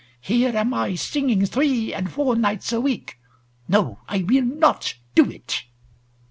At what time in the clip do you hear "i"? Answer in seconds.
0.73-0.95, 4.07-4.23